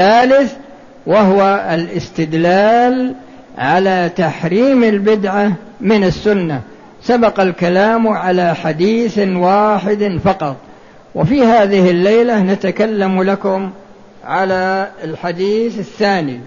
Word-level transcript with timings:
الثالث 0.00 0.52
وهو 1.06 1.66
الاستدلال 1.74 3.14
على 3.58 4.10
تحريم 4.16 4.84
البدعة 4.84 5.52
من 5.80 6.04
السنة. 6.04 6.60
سبق 7.02 7.40
الكلام 7.40 8.08
على 8.08 8.54
حديث 8.54 9.18
واحد 9.18 10.20
فقط. 10.24 10.56
وفي 11.14 11.42
هذه 11.42 11.90
الليلة 11.90 12.42
نتكلم 12.42 13.22
لكم 13.22 13.70
على 14.24 14.88
الحديث 15.04 15.78
الثاني. 15.78 16.40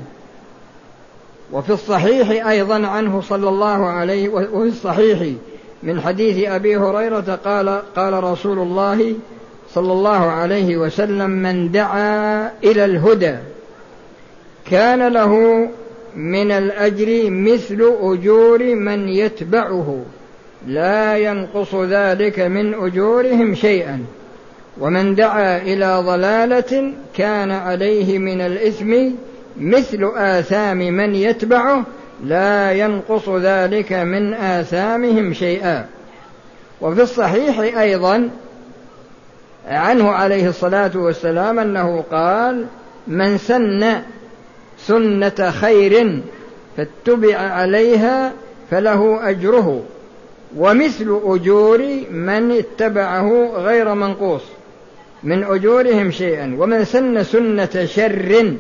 وفي 1.52 1.70
الصحيح 1.70 2.48
أيضا 2.48 2.88
عنه 2.88 3.22
صلى 3.22 3.50
الله 3.50 3.88
عليه 3.88 4.30
وفي 4.30 4.68
الصحيح 4.68 5.20
من 5.84 6.02
حديث 6.02 6.48
أبي 6.48 6.78
هريرة 6.78 7.40
قال 7.46 7.82
قال 7.96 8.24
رسول 8.24 8.60
الله 8.60 9.14
صلى 9.74 9.92
الله 9.92 10.32
عليه 10.32 10.78
وسلم 10.78 11.30
من 11.30 11.72
دعا 11.72 12.52
إلى 12.64 12.86
الهدى. 12.86 13.36
كان 14.72 15.08
له 15.08 15.68
من 16.16 16.52
الأجر 16.52 17.30
مثل 17.30 17.94
أجور 18.02 18.76
من 18.76 19.10
يتبعه. 19.10 20.00
لا 20.68 21.18
ينقص 21.18 21.76
ذلك 21.76 22.40
من 22.40 22.74
أجورهم 22.74 23.56
شيئا. 23.56 24.00
ومن 24.80 25.16
دعا 25.16 25.58
إلى 25.58 26.04
ضلالة 26.06 26.94
كان 27.18 27.52
عليه 27.52 28.18
من 28.20 28.42
الإثم 28.42 28.96
مثل 29.58 30.12
آثام 30.16 30.78
من 30.78 31.16
يتبعه. 31.16 31.86
لا 32.24 32.72
ينقص 32.72 33.30
ذلك 33.30 33.94
من 33.94 34.34
آثامهم 34.34 35.34
شيئا. 35.34 35.86
وفي 36.82 37.02
الصحيح 37.02 37.60
أيضا 37.80 38.30
عنه 39.68 40.10
عليه 40.10 40.50
الصلاة 40.50 40.92
والسلام 40.96 41.60
أنه 41.60 42.04
قال 42.12 42.66
من 43.08 43.38
سن 43.38 44.02
سنة 44.78 45.52
خير 45.52 46.22
فاتبع 46.78 47.38
عليها 47.38 48.32
فله 48.72 49.30
أجره 49.30 49.84
ومثل 50.58 51.20
أجور 51.26 51.82
من 52.12 52.52
اتبعه 52.52 53.52
غير 53.56 53.94
منقوص 53.94 54.42
من 55.24 55.44
أجورهم 55.44 56.12
شيئا 56.12 56.56
ومن 56.60 56.86
سن 56.86 57.24
سنة 57.24 57.86
شر 57.86 58.54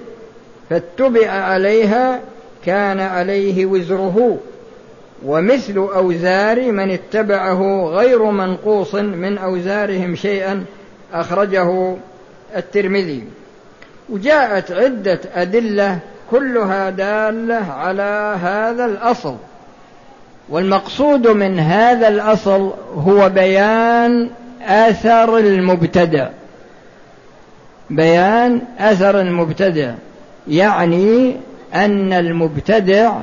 فاتبع 0.69 1.29
عليها 1.29 2.21
كان 2.65 2.99
عليه 2.99 3.65
وزره 3.65 4.37
ومثل 5.25 5.77
أوزار 5.77 6.71
من 6.71 6.91
اتبعه 6.91 7.85
غير 7.85 8.23
منقوص 8.23 8.95
من 8.95 9.37
أوزارهم 9.37 10.15
شيئا 10.15 10.65
أخرجه 11.13 11.95
الترمذي. 12.55 13.23
وجاءت 14.09 14.71
عدة 14.71 15.19
أدلة 15.35 15.99
كلها 16.31 16.89
دالة 16.89 17.71
على 17.71 18.37
هذا 18.41 18.85
الأصل. 18.85 19.35
والمقصود 20.49 21.27
من 21.27 21.59
هذا 21.59 22.07
الأصل 22.07 22.73
هو 22.95 23.29
بيان 23.29 24.29
أثر 24.61 25.37
المبتدع 25.37 26.29
بيان 27.89 28.61
أثر 28.79 29.19
المبتدع 29.21 29.91
يعني 30.47 31.35
أن 31.73 32.13
المبتدع 32.13 33.13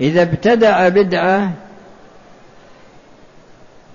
إذا 0.00 0.22
ابتدع 0.22 0.88
بدعة 0.88 1.50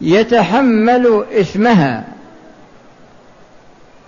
يتحمل 0.02 1.26
إثمها. 1.40 2.04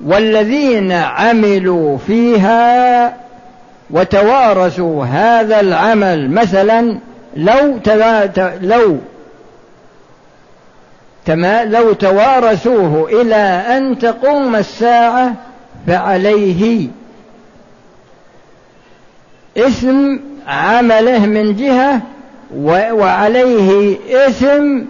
والذين 0.06 0.92
عملوا 0.92 1.98
فيها 1.98 3.14
وتوارثوا 3.92 5.06
هذا 5.06 5.60
العمل 5.60 6.32
مثلا 6.32 6.98
لو 7.36 7.80
لو 8.62 8.98
لو 11.66 11.94
توارثوه 11.94 13.22
إلى 13.22 13.36
أن 13.78 14.00
تقوم 14.00 14.56
الساعة 14.56 15.34
فعليه 15.88 16.88
اسم 19.58 20.20
عمله 20.48 21.26
من 21.26 21.56
جهة 21.56 22.02
وعليه 22.92 23.98
اسم 24.12 24.86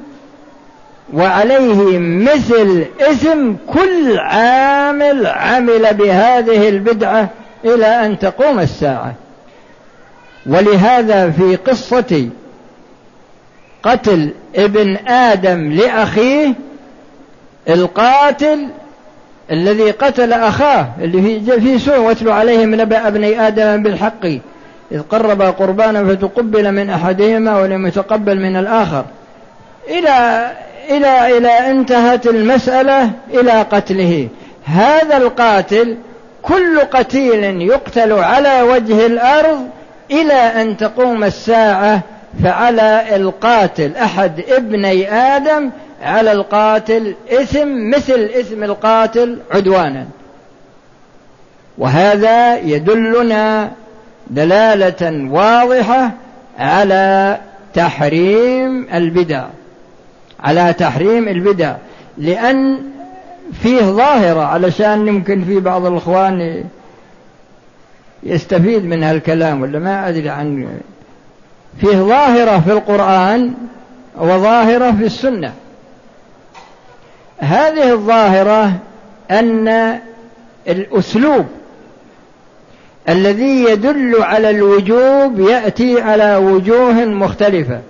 وعليه 1.13 1.99
مثل 1.99 2.85
اسم 3.01 3.55
كل 3.73 4.19
عامل 4.19 5.27
عمل 5.27 5.93
بهذه 5.93 6.69
البدعة 6.69 7.29
إلى 7.65 7.85
أن 7.85 8.19
تقوم 8.19 8.59
الساعة. 8.59 9.13
ولهذا 10.45 11.29
في 11.29 11.55
قصة 11.55 12.29
قتل 13.83 14.29
ابن 14.55 14.97
آدم 15.07 15.71
لأخيه 15.71 16.53
القاتل 17.69 18.67
الذي 19.51 19.91
قتل 19.91 20.33
أخاه 20.33 20.87
اللي 21.01 21.41
في 21.59 21.79
سوء 21.79 21.97
واتلو 21.97 22.31
عليهم 22.31 22.75
نبأ 22.75 23.07
ابني 23.07 23.47
آدم 23.47 23.83
بالحق 23.83 24.25
إذ 24.91 25.01
قرب 25.09 25.41
قربانا 25.41 26.05
فتقبل 26.05 26.71
من 26.71 26.89
أحدهما 26.89 27.59
ولم 27.59 27.87
يتقبل 27.87 28.39
من 28.39 28.55
الآخر. 28.55 29.05
إلى 29.89 30.47
إلى 30.97 31.37
إلى 31.37 31.71
انتهت 31.71 32.27
المسألة 32.27 33.11
إلى 33.33 33.61
قتله. 33.61 34.27
هذا 34.65 35.17
القاتل 35.17 35.97
كل 36.41 36.79
قتيل 36.79 37.61
يقتل 37.61 38.13
على 38.13 38.61
وجه 38.61 39.05
الأرض 39.05 39.67
إلى 40.11 40.33
أن 40.33 40.77
تقوم 40.77 41.23
الساعة 41.23 42.01
فعلى 42.43 43.15
القاتل 43.15 43.95
أحد 43.95 44.43
ابني 44.49 45.13
آدم 45.13 45.69
على 46.03 46.31
القاتل 46.31 47.15
إثم 47.31 47.89
مثل 47.89 48.29
إثم 48.39 48.63
القاتل 48.63 49.37
عدوانا. 49.51 50.05
وهذا 51.77 52.57
يدلنا 52.57 53.71
دلالة 54.27 55.31
واضحة 55.31 56.11
على 56.59 57.37
تحريم 57.73 58.87
البدع. 58.93 59.45
على 60.43 60.73
تحريم 60.73 61.27
البدع 61.27 61.75
لأن 62.17 62.79
فيه 63.63 63.81
ظاهرة 63.81 64.41
علشان 64.41 65.07
يمكن 65.07 65.43
في 65.43 65.59
بعض 65.59 65.85
الإخوان 65.85 66.63
يستفيد 68.23 68.85
من 68.85 69.03
هالكلام 69.03 69.61
ولا 69.61 69.79
ما 69.79 70.09
أدري 70.09 70.29
عن 70.29 70.67
فيه 71.79 71.95
ظاهرة 71.97 72.59
في 72.59 72.71
القرآن 72.71 73.53
وظاهرة 74.17 74.91
في 74.91 75.05
السنة. 75.05 75.53
هذه 77.39 77.91
الظاهرة 77.91 78.73
أن 79.31 79.99
الأسلوب 80.67 81.45
الذي 83.09 83.63
يدل 83.63 84.15
على 84.21 84.49
الوجوب 84.49 85.39
يأتي 85.39 86.01
على 86.01 86.35
وجوه 86.35 87.05
مختلفة. 87.05 87.81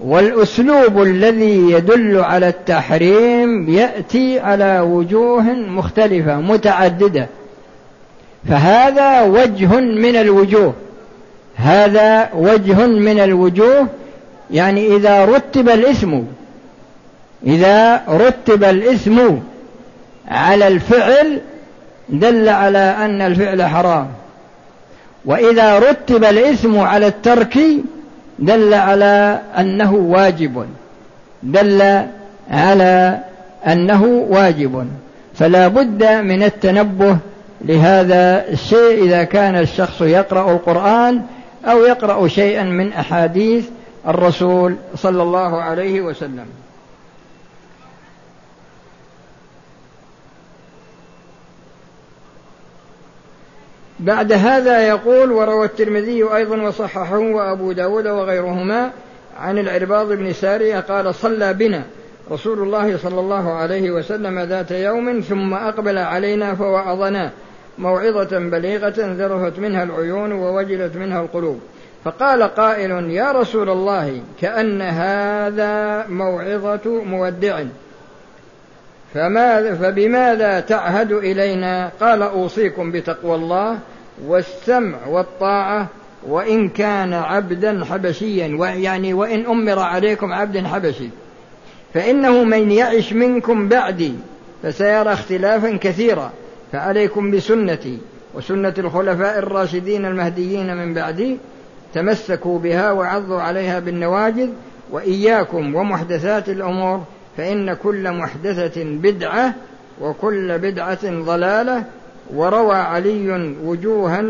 والأسلوب 0.00 1.02
الذي 1.02 1.70
يدل 1.70 2.20
على 2.20 2.48
التحريم 2.48 3.68
يأتي 3.68 4.40
على 4.40 4.80
وجوه 4.80 5.42
مختلفة 5.52 6.36
متعددة. 6.40 7.26
فهذا 8.48 9.22
وجه 9.22 9.80
من 9.80 10.16
الوجوه. 10.16 10.74
هذا 11.56 12.28
وجه 12.34 12.86
من 12.86 13.20
الوجوه 13.20 13.86
يعني 14.50 14.96
إذا 14.96 15.24
رتب 15.24 15.68
الاسم 15.68 16.24
إذا 17.46 18.02
رتب 18.08 18.64
الاسم 18.64 19.40
على 20.28 20.68
الفعل 20.68 21.40
دل 22.08 22.48
على 22.48 22.78
أن 22.78 23.22
الفعل 23.22 23.62
حرام. 23.62 24.08
وإذا 25.24 25.78
رتب 25.78 26.24
الاسم 26.24 26.78
على 26.78 27.06
الترك 27.06 27.58
دل 28.38 28.74
على 28.74 29.40
أنه 29.58 29.94
واجب. 29.94 30.66
دل 31.42 32.02
على 32.50 33.18
أنه 33.66 34.04
واجب. 34.28 34.88
فلا 35.34 35.68
بد 35.68 36.04
من 36.04 36.42
التنبه 36.42 37.16
لهذا 37.60 38.44
الشيء 38.48 39.04
إذا 39.04 39.24
كان 39.24 39.56
الشخص 39.56 40.02
يقرأ 40.02 40.52
القرآن 40.52 41.22
أو 41.64 41.84
يقرأ 41.84 42.28
شيئا 42.28 42.64
من 42.64 42.92
أحاديث 42.92 43.64
الرسول 44.08 44.76
صلى 44.94 45.22
الله 45.22 45.62
عليه 45.62 46.00
وسلم. 46.00 46.46
بعد 54.00 54.32
هذا 54.32 54.88
يقول 54.88 55.32
وروى 55.32 55.66
الترمذي 55.66 56.22
أيضا 56.22 56.62
وصححه 56.62 57.18
وأبو 57.18 57.72
داود 57.72 58.06
وغيرهما 58.06 58.90
عن 59.40 59.58
العرباض 59.58 60.12
بن 60.12 60.32
سارية 60.32 60.80
قال 60.80 61.14
صلى 61.14 61.54
بنا 61.54 61.82
رسول 62.30 62.58
الله 62.58 62.96
صلى 62.96 63.20
الله 63.20 63.52
عليه 63.52 63.90
وسلم 63.90 64.40
ذات 64.40 64.70
يوم 64.70 65.20
ثم 65.20 65.54
أقبل 65.54 65.98
علينا 65.98 66.54
فوعظنا 66.54 67.30
موعظة 67.78 68.38
بليغة 68.38 68.94
ذرفت 68.98 69.58
منها 69.58 69.82
العيون 69.82 70.32
ووجلت 70.32 70.96
منها 70.96 71.20
القلوب. 71.20 71.60
فقال 72.04 72.42
قائل 72.42 73.10
يا 73.10 73.32
رسول 73.32 73.70
الله 73.70 74.20
كأن 74.40 74.82
هذا 74.82 76.06
موعظة 76.08 77.04
مودع. 77.04 77.64
فماذا 79.14 79.74
فبماذا 79.74 80.60
تعهد 80.60 81.12
إلينا؟ 81.12 81.90
قال 82.00 82.22
أوصيكم 82.22 82.92
بتقوى 82.92 83.34
الله 83.34 83.78
والسمع 84.26 84.98
والطاعة 85.06 85.88
وإن 86.28 86.68
كان 86.68 87.14
عبدا 87.14 87.84
حبشيا 87.84 88.46
يعني 88.76 89.12
وإن 89.12 89.46
أمر 89.46 89.78
عليكم 89.78 90.32
عبد 90.32 90.66
حبشي 90.66 91.08
فإنه 91.94 92.44
من 92.44 92.70
يعش 92.70 93.12
منكم 93.12 93.68
بعدي 93.68 94.14
فسيرى 94.62 95.12
اختلافا 95.12 95.76
كثيرا 95.76 96.32
فعليكم 96.72 97.30
بسنتي 97.30 97.98
وسنة 98.34 98.74
الخلفاء 98.78 99.38
الراشدين 99.38 100.04
المهديين 100.04 100.76
من 100.76 100.94
بعدي 100.94 101.38
تمسكوا 101.94 102.58
بها 102.58 102.92
وعضوا 102.92 103.40
عليها 103.40 103.78
بالنواجذ 103.78 104.48
وإياكم 104.90 105.74
ومحدثات 105.74 106.48
الأمور 106.48 107.04
فإن 107.36 107.74
كل 107.74 108.12
محدثة 108.12 108.84
بدعة 108.84 109.54
وكل 110.00 110.58
بدعة 110.58 111.22
ضلالة 111.24 111.84
وروى 112.34 112.74
علي 112.76 113.54
وجوها 113.64 114.24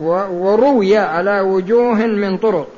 وروي 0.00 0.96
على 0.96 1.40
وجوه 1.40 1.94
من 1.94 2.38
طرق. 2.38 2.68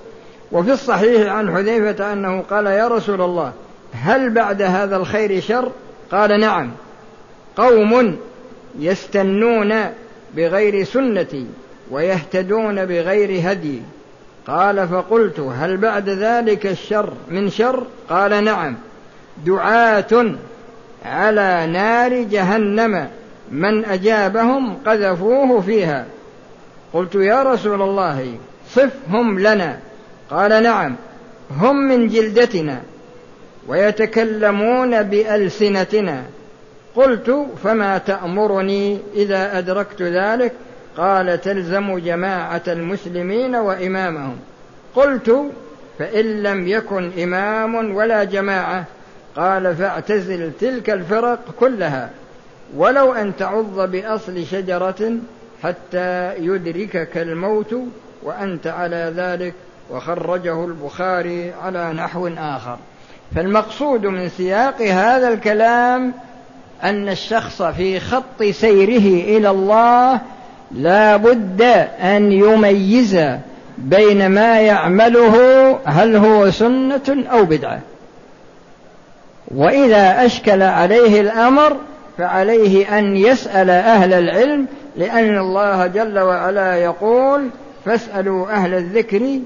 وفي 0.53 0.73
الصحيح 0.73 1.33
عن 1.33 1.57
حذيفة 1.57 2.13
أنه 2.13 2.41
قال 2.41 2.67
يا 2.67 2.89
رسول 2.89 3.23
الله 3.23 3.53
هل 3.93 4.31
بعد 4.31 4.63
هذا 4.63 4.97
الخير 4.97 5.41
شر؟ 5.41 5.73
قال 6.13 6.41
نعم. 6.41 6.71
قوم 7.57 8.17
يستنون 8.79 9.75
بغير 10.37 10.85
سنتي 10.85 11.47
ويهتدون 11.91 12.85
بغير 12.85 13.53
هدي. 13.53 13.83
قال 14.47 14.89
فقلت 14.89 15.41
هل 15.41 15.77
بعد 15.77 16.09
ذلك 16.09 16.67
الشر 16.67 17.13
من 17.29 17.51
شر؟ 17.51 17.87
قال 18.09 18.45
نعم. 18.45 18.77
دعاة 19.47 20.35
على 21.05 21.67
نار 21.67 22.23
جهنم. 22.23 23.09
من 23.53 23.85
أجابهم 23.85 24.77
قذفوه 24.87 25.61
فيها. 25.61 26.07
قلت 26.93 27.15
يا 27.15 27.43
رسول 27.43 27.83
الله 27.83 28.35
صفهم 28.71 29.39
لنا. 29.39 29.79
قال 30.31 30.63
نعم 30.63 30.97
هم 31.51 31.77
من 31.77 32.09
جلدتنا 32.09 32.81
ويتكلمون 33.69 35.03
بألسنتنا. 35.03 36.23
قلت 36.97 37.47
فما 37.65 37.99
تأمرني 37.99 38.99
إذا 39.15 39.59
أدركت 39.59 40.03
ذلك؟ 40.03 40.53
قال 40.97 41.41
تلزم 41.41 41.99
جماعة 41.99 42.63
المسلمين 42.69 43.55
وإمامهم. 43.55 44.37
قلت 44.97 45.51
فإن 45.99 46.43
لم 46.43 46.69
يكن 46.69 47.11
إمام 47.23 47.95
ولا 47.95 48.25
جماعة 48.25 48.85
قال 49.37 49.77
فاعتزل 49.77 50.53
تلك 50.61 50.91
الفرق 50.91 51.39
كلها 51.61 52.11
ولو 52.77 53.13
أن 53.13 53.37
تعض 53.37 53.91
بأصل 53.91 54.47
شجرة 54.47 55.13
حتى 55.63 56.37
يدركك 56.39 57.19
الموت 57.19 57.75
وأنت 58.23 58.67
على 58.67 59.13
ذلك 59.17 59.55
وخرجه 59.91 60.65
البخاري 60.65 61.53
على 61.53 61.93
نحو 61.93 62.29
آخر. 62.39 62.79
فالمقصود 63.37 64.07
من 64.07 64.29
سياق 64.29 64.83
هذا 64.83 65.29
الكلام 65.29 66.13
أن 66.83 67.09
الشخص 67.09 67.63
في 67.63 68.01
خط 68.01 68.43
سيره 68.43 69.37
إلى 69.39 69.51
الله 69.51 70.21
لا 70.73 71.17
بد 71.17 71.63
أن 72.01 72.33
يميز 72.33 73.19
بين 73.79 74.31
ما 74.31 74.61
يعمله 74.61 75.37
هل 75.85 76.17
هو 76.17 76.51
سنة 76.51 77.25
أو 77.31 77.45
بدعة. 77.45 77.81
وإذا 79.51 80.27
أشكل 80.27 80.63
عليه 80.63 81.21
الأمر 81.21 81.77
فعليه 82.19 82.99
أن 82.99 83.17
يسأل 83.17 83.71
أهل 83.71 84.13
العلم 84.13 84.67
لأن 84.97 85.39
الله 85.39 85.87
جل 85.87 86.19
وعلا 86.19 86.77
يقول 86.77 87.49
فاسألوا 87.85 88.53
أهل 88.53 88.75
الذكر 88.75 89.41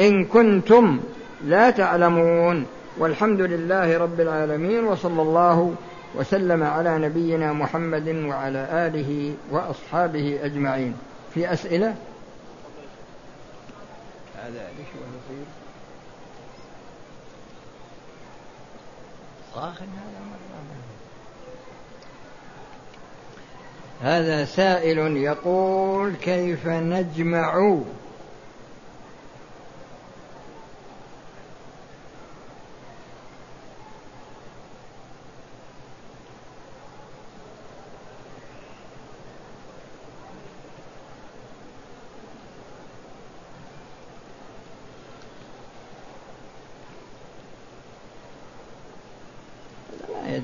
إن 0.00 0.24
كنتم 0.24 1.00
لا 1.44 1.70
تعلمون 1.70 2.66
والحمد 2.98 3.40
لله 3.40 3.98
رب 3.98 4.20
العالمين 4.20 4.84
وصلى 4.84 5.22
الله 5.22 5.74
وسلم 6.14 6.62
على 6.62 6.98
نبينا 6.98 7.52
محمد 7.52 8.08
وعلى 8.08 8.68
آله 8.72 9.34
وأصحابه 9.50 10.38
أجمعين. 10.42 10.94
في 11.34 11.52
أسئلة؟ 11.52 11.94
هذا 14.44 14.60
هذا 19.56 19.86
هذا 24.02 24.44
سائل 24.44 25.16
يقول 25.16 26.14
كيف 26.14 26.66
نجمع 26.66 27.80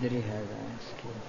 يدري 0.03 0.23
هذا 0.23 0.57
مسكين 0.77 1.21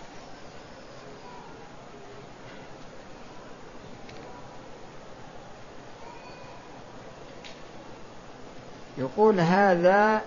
يقول 8.97 9.39
هذا 9.39 10.21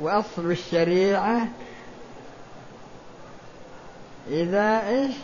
وأصل 0.00 0.50
الشريعة 0.50 1.48
إذا 4.28 4.88
إيش؟ 4.88 5.14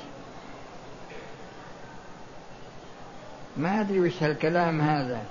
ما 3.57 3.81
أدري 3.81 4.01
وش 4.01 4.23
هالكلام 4.23 4.81
هذا. 4.81 5.23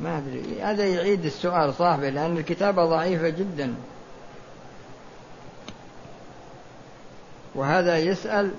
ما 0.00 0.18
أدري. 0.18 0.62
هذا 0.62 0.86
يعيد 0.86 1.24
السؤال 1.24 1.74
صاحبي 1.74 2.10
لأن 2.10 2.36
الكتابة 2.36 2.84
ضعيفة 2.84 3.28
جدا. 3.28 3.74
وهذا 7.54 7.98
يسأل 7.98 8.50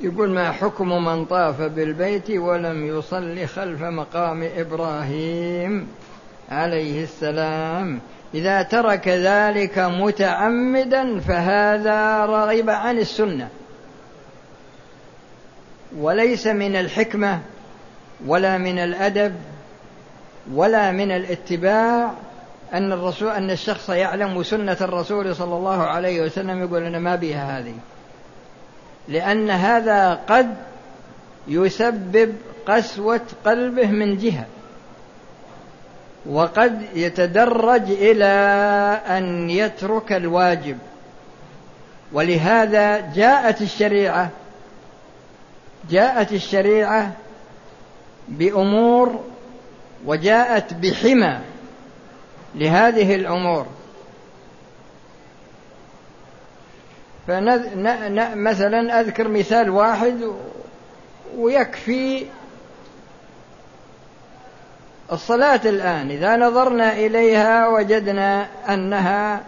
يقول 0.00 0.30
ما 0.30 0.52
حكم 0.52 1.04
من 1.04 1.24
طاف 1.24 1.62
بالبيت 1.62 2.30
ولم 2.30 2.86
يصلي 2.86 3.46
خلف 3.46 3.82
مقام 3.82 4.48
إبراهيم 4.56 5.88
عليه 6.50 7.02
السلام. 7.02 8.00
إذا 8.34 8.62
ترك 8.62 9.08
ذلك 9.08 9.78
متعمدا 9.78 11.20
فهذا 11.20 12.26
رغب 12.26 12.70
عن 12.70 12.98
السنة. 12.98 13.48
وليس 15.98 16.46
من 16.46 16.76
الحكمة 16.76 17.40
ولا 18.26 18.58
من 18.58 18.78
الأدب 18.78 19.34
ولا 20.52 20.92
من 20.92 21.12
الاتباع 21.12 22.12
أن 22.72 22.92
الرسول 22.92 23.30
أن 23.30 23.50
الشخص 23.50 23.90
يعلم 23.90 24.42
سنة 24.42 24.76
الرسول 24.80 25.36
صلى 25.36 25.56
الله 25.56 25.82
عليه 25.82 26.20
وسلم 26.20 26.60
يقول 26.62 26.82
أنا 26.82 26.98
ما 26.98 27.16
بها 27.16 27.58
هذه. 27.58 27.74
لأن 29.08 29.50
هذا 29.50 30.14
قد 30.14 30.54
يسبب 31.48 32.34
قسوة 32.66 33.20
قلبه 33.44 33.86
من 33.86 34.18
جهة 34.18 34.46
وقد 36.26 36.82
يتدرج 36.94 37.90
إلى 37.90 38.24
أن 39.08 39.50
يترك 39.50 40.12
الواجب. 40.12 40.78
ولهذا 42.12 43.12
جاءت 43.14 43.62
الشريعة 43.62 44.30
جاءت 45.90 46.32
الشريعة 46.32 47.12
بأمور 48.28 49.20
وجاءت 50.06 50.74
بحمى. 50.74 51.40
لهذه 52.56 53.14
الأمور. 53.14 53.66
فمثلا 57.26 59.00
أذكر 59.00 59.28
مثال 59.28 59.70
واحد 59.70 60.32
ويكفي 61.36 62.26
الصلاة 65.12 65.60
الآن. 65.64 66.10
إذا 66.10 66.36
نظرنا 66.36 66.92
إليها 66.92 67.68
وجدنا 67.68 68.48
أنها 68.68 69.40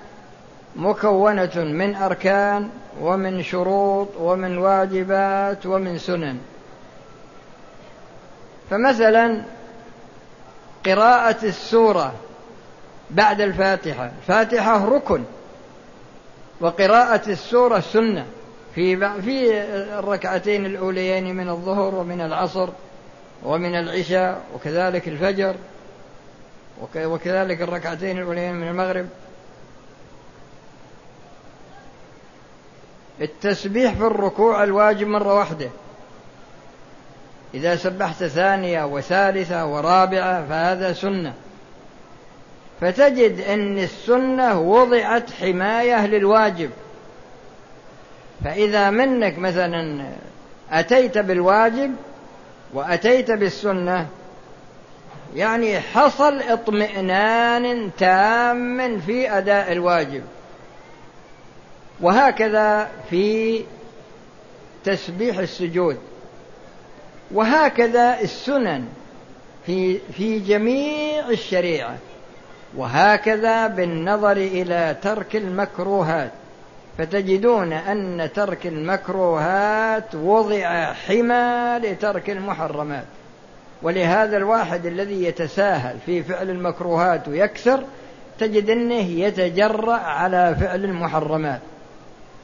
مكونة 0.77 1.57
من 1.57 1.95
أركان 1.95 2.69
ومن 3.00 3.43
شروط 3.43 4.09
ومن 4.19 4.59
واجبات 4.59 5.67
ومن 5.67 5.99
سنن. 5.99 6.38
فمثلا 8.71 9.43
قراءة 10.87 11.45
السورة 11.45 12.12
بعد 13.11 13.41
الفاتحة. 13.41 14.11
الفاتحة 14.23 14.85
ركن. 14.85 15.25
وقراءة 16.61 17.31
السورة 17.31 17.81
سنة 17.81 18.27
في 18.75 18.97
في 19.23 19.62
الركعتين 19.99 20.67
الأوليين 20.67 21.37
من 21.37 21.49
الظهر 21.49 21.95
ومن 21.95 22.21
العصر 22.21 22.69
ومن 23.43 23.75
العشاء 23.75 24.41
وكذلك 24.55 25.09
الفجر 25.09 25.55
وكذلك 26.97 27.62
الركعتين 27.62 28.19
الأوليين 28.19 28.55
من 28.55 28.69
المغرب. 28.69 29.07
التسبيح 33.21 33.95
في 33.95 34.07
الركوع 34.07 34.65
الواجب 34.65 35.07
مرة 35.07 35.35
واحدة. 35.35 35.71
إذا 37.55 37.77
سبحت 37.77 38.25
ثانية 38.25 38.85
وثالثة 38.85 39.67
ورابعة 39.67 40.47
فهذا 40.47 40.93
سنة. 40.93 41.35
فتجد 42.80 43.40
أن 43.40 43.78
السنة 43.78 44.61
وضعت 44.61 45.30
حماية 45.30 46.06
للواجب. 46.06 46.70
فإذا 48.44 48.90
منك 48.90 49.38
مثلا 49.38 50.06
أتيت 50.70 51.18
بالواجب 51.18 51.94
وأتيت 52.75 53.30
بالسنة 53.30 54.06
يعني 55.37 55.80
حصل 55.80 56.40
اطمئنان 56.40 57.90
تام 57.99 59.00
في 59.00 59.38
أداء 59.38 59.73
الواجب. 59.73 60.23
وهكذا 62.00 62.88
في 63.11 63.61
تسبيح 64.85 65.38
السجود. 65.38 65.99
وهكذا 67.30 68.20
السنن 68.20 68.85
في 69.66 69.99
في 69.99 70.38
جميع 70.38 71.28
الشريعة. 71.28 71.99
وهكذا 72.76 73.66
بالنظر 73.66 74.37
إلى 74.37 74.96
ترك 75.02 75.37
المكروهات. 75.37 76.30
فتجدون 76.98 77.72
أن 77.72 78.28
ترك 78.34 78.66
المكروهات 78.66 80.14
وضع 80.14 80.92
حمى 80.92 81.78
لترك 81.82 82.30
المحرمات. 82.30 83.04
ولهذا 83.82 84.37
الواحد 84.37 84.87
الذي 84.87 85.25
يتساهل 85.25 85.96
في 86.06 86.22
فعل 86.22 86.50
المكروهات 86.50 87.28
ويكثر 87.28 87.84
تجد 88.38 88.70
أنه 88.70 89.08
يتجرأ 89.08 89.96
على 89.96 90.56
فعل 90.60 90.84
المحرمات. 90.84 91.60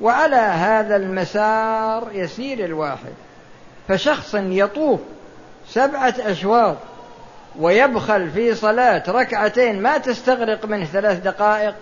وعلى 0.01 0.37
هذا 0.37 0.97
المسار 0.97 2.09
يسير 2.13 2.65
الواحد. 2.65 3.13
فشخص 3.89 4.35
يطوف 4.35 5.01
سبعة 5.69 6.15
أشواط 6.19 6.77
ويبخل 7.61 8.31
في 8.31 8.55
صلاة 8.55 9.03
ركعتين 9.09 9.83
ما 9.83 9.99
تستغرق 9.99 10.67
منه 10.67 10.85
ثلاث 10.85 11.19
دقائق. 11.19 11.75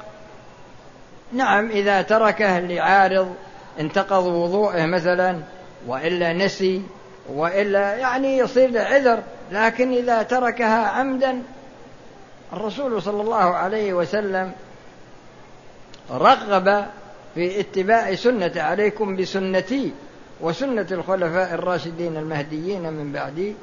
نعم 1.33 1.71
إذا 1.71 2.03
تركه 2.03 2.59
لعارض 2.59 3.35
انتقض 3.81 4.27
وضوءه 4.27 4.87
مثلا 4.87 5.39
وإلا 5.87 6.33
نسي 6.33 6.83
وإلا 7.29 7.97
يعني 7.97 8.39
يصير 8.39 8.71
له 8.71 8.81
عذر 8.81 9.23
لكن 9.53 9.93
إذا 9.93 10.23
تركها 10.23 10.87
عمدا 10.89 11.43
الرسول 12.53 13.03
صلى 13.03 13.23
الله 13.23 13.55
عليه 13.55 13.93
وسلم 13.93 14.53
رغب 16.11 16.87
في 17.35 17.61
اتباع 17.61 18.15
سنة 18.15 18.53
عليكم 18.57 19.17
بسنتي 19.17 19.93
وسنة 20.41 20.87
الخلفاء 20.91 21.55
الراشدين 21.55 22.17
المهديين 22.17 22.93
من 22.93 23.13
بعدي. 23.13 23.55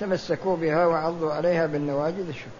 تمسكوا 0.00 0.56
بها 0.56 0.86
وعضوا 0.86 1.32
عليها 1.32 1.66
بالنواجذ. 1.66 2.32
شوف 2.32 2.52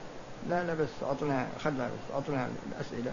لا 0.51 0.65
لا 0.65 0.75
بس 0.75 0.89
أعطنا 1.03 1.47
خلها 1.65 1.87
بس 1.87 2.15
أعطنا 2.15 2.49
أسئلة 2.81 3.13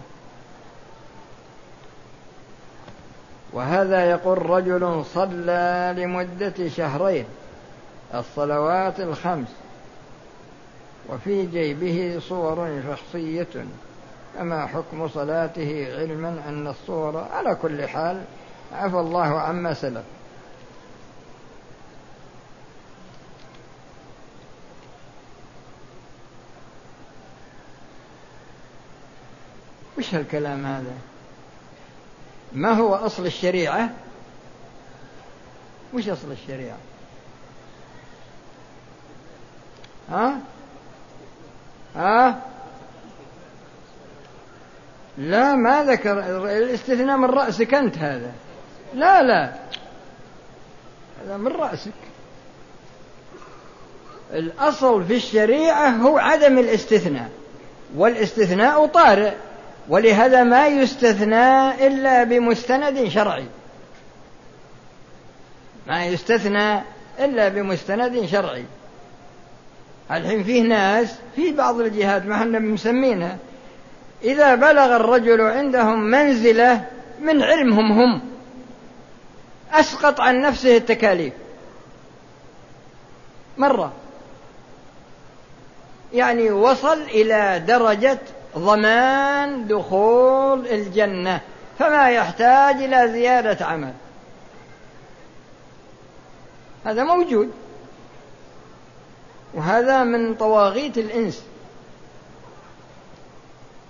وهذا 3.52 4.10
يقول 4.10 4.50
رجل 4.50 5.04
صلى 5.14 5.94
لمدة 5.96 6.68
شهرين 6.68 7.24
الصلوات 8.14 9.00
الخمس 9.00 9.48
وفي 11.08 11.46
جيبه 11.46 12.20
صور 12.28 12.82
شخصية. 12.88 13.66
فما 14.38 14.66
حكم 14.66 15.08
صلاته 15.08 15.96
علما 15.98 16.42
أن 16.48 16.66
الصور 16.66 17.24
على 17.32 17.54
كل 17.54 17.88
حال 17.88 18.22
عفى 18.72 18.96
الله 18.96 19.40
عما 19.40 19.74
سلف. 19.74 20.04
وش 30.02 30.14
هالكلام 30.14 30.66
هذا؟ 30.66 30.94
ما 32.52 32.72
هو 32.72 32.94
أصل 32.94 33.26
الشريعة؟ 33.26 33.90
وش 35.94 36.08
أصل 36.08 36.32
الشريعة؟ 36.32 36.76
ها؟ 40.10 40.38
ها؟ 41.96 42.42
لا 45.18 45.54
ما 45.54 45.84
ذكر 45.84 46.18
الاستثناء 46.58 47.16
من 47.16 47.30
رأسك 47.30 47.74
أنت 47.74 47.98
هذا. 47.98 48.32
لا 48.94 49.22
لا. 49.22 49.54
هذا 51.22 51.36
من 51.36 51.52
رأسك. 51.52 51.92
الأصل 54.32 55.04
في 55.04 55.16
الشريعة 55.16 55.88
هو 55.88 56.18
عدم 56.18 56.58
الاستثناء 56.58 57.30
والاستثناء 57.96 58.86
طارئ. 58.86 59.34
ولهذا 59.88 60.42
ما 60.42 60.66
يستثنى 60.66 61.70
إلا 61.86 62.24
بمستند 62.24 63.08
شرعي. 63.08 63.46
ما 65.86 66.04
يستثنى 66.06 66.82
إلا 67.18 67.48
بمستند 67.48 68.26
شرعي. 68.26 68.64
الحين 70.10 70.44
فيه 70.44 70.62
ناس 70.62 71.14
في 71.36 71.52
بعض 71.52 71.80
الجهات 71.80 72.26
ما 72.26 72.34
إحنا 72.34 72.58
مسمينها. 72.58 73.36
إذا 74.22 74.54
بلغ 74.54 74.96
الرجل 74.96 75.40
عندهم 75.40 76.02
منزلة 76.02 76.84
من 77.20 77.42
علمهم 77.42 77.92
هم. 77.92 78.20
أسقط 79.72 80.20
عن 80.20 80.40
نفسه 80.40 80.76
التكاليف. 80.76 81.32
مرة. 83.58 83.92
يعني 86.14 86.50
وصل 86.50 87.02
إلى 87.02 87.62
درجة 87.66 88.18
ضمان 88.58 89.66
دخول 89.66 90.66
الجنة 90.66 91.40
فما 91.78 92.10
يحتاج 92.10 92.82
إلى 92.82 93.12
زيادة 93.12 93.66
عمل. 93.66 93.92
هذا 96.84 97.04
موجود. 97.04 97.50
وهذا 99.54 100.04
من 100.04 100.34
طواغيت 100.34 100.98
الإنس. 100.98 101.44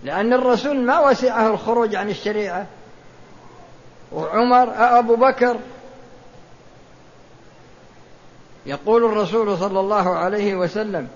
لأن 0.05 0.33
الرسول 0.33 0.81
ما 0.81 1.01
وسعه 1.01 1.47
الخروج 1.47 1.95
عن 1.95 2.11
الشريعة. 2.11 2.67
وعمر 4.13 4.73
أبو 4.99 5.17
بكر. 5.17 5.57
يقول 8.67 9.05
الرسول 9.05 9.59
صلى 9.59 9.81
الله 9.81 10.17
عليه 10.17 10.55
وسلم 10.55 11.09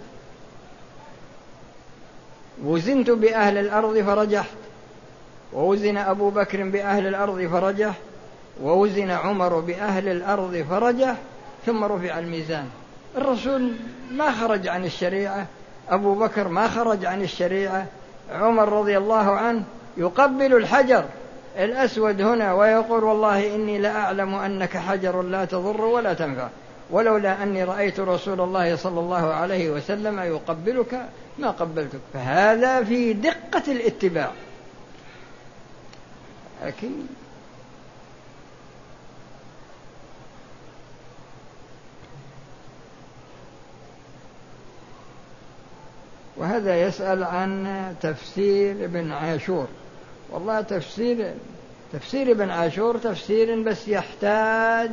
وزنت 2.64 3.10
بأهل 3.10 3.58
الأرض 3.58 3.98
فرجحت. 3.98 4.56
ووزن 5.52 5.96
أبو 5.96 6.30
بكر 6.30 6.62
بأهل 6.62 7.06
الأرض 7.06 7.46
فرجح 7.46 7.94
ووزن 8.62 9.10
عمر 9.10 9.60
بأهل 9.60 10.08
الأرض 10.08 10.66
فرجح 10.70 11.16
ثم 11.66 11.84
رفع 11.84 12.18
الميزان. 12.18 12.68
الرسول 13.16 13.72
ما 14.12 14.32
خرج 14.32 14.68
عن 14.68 14.84
الشريعة. 14.84 15.46
أبو 15.88 16.14
بكر 16.14 16.48
ما 16.48 16.68
خرج 16.68 17.04
عن 17.04 17.22
الشريعة. 17.22 17.86
عمر 18.32 18.68
رضي 18.68 18.98
الله 18.98 19.30
عنه 19.30 19.62
يقبل 19.96 20.56
الحجر. 20.56 21.04
الأسود 21.58 22.20
هنا 22.20 22.54
ويقول 22.54 23.04
والله 23.04 23.54
إني 23.54 23.78
لأعلم 23.78 24.34
أنك 24.34 24.76
حجر 24.76 25.22
لا 25.22 25.44
تضر 25.44 25.80
ولا 25.80 26.14
تنفع. 26.14 26.48
ولولا 26.90 27.43
أني 27.43 27.64
رأيت 27.64 28.00
رسول 28.00 28.40
الله 28.40 28.76
صلى 28.76 29.00
الله 29.00 29.35
عليه 29.35 29.71
وسلم 29.71 30.21
يقبلك 30.21 31.09
ما 31.38 31.50
قبلتك. 31.50 31.99
فهذا 32.12 32.85
في 32.85 33.12
دقة 33.12 33.62
الاتباع. 33.73 34.33
لكن 36.64 36.90
وهذا 46.37 46.83
يسأل 46.83 47.25
عن 47.25 47.95
تفسير 48.02 48.85
ابن 48.85 49.12
عاشور. 49.12 49.66
والله 50.31 50.61
تفسير 50.61 51.35
تفسير 51.93 52.31
ابن 52.31 52.50
عاشور 52.50 52.99
تفسير 52.99 53.62
بس 53.62 53.88
يحتاج 53.88 54.90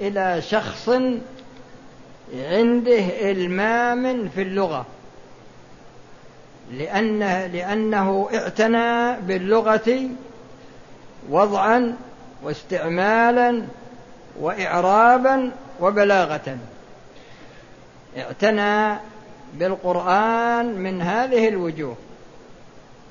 إلى 0.00 0.42
شخص 0.42 0.88
عنده 2.34 3.30
إلمام 3.30 4.28
في 4.28 4.42
اللغة. 4.42 4.86
لأنه, 6.72 7.46
لأنه 7.46 8.28
اعتنى 8.34 9.20
باللغة 9.20 10.08
وضعا 11.30 11.96
واستعمالا 12.42 13.62
وإعرابا 14.40 15.52
وبلاغة. 15.80 16.58
اعتنى 18.18 18.98
بالقرآن 19.54 20.66
من 20.66 21.02
هذه 21.02 21.48
الوجوه. 21.48 21.96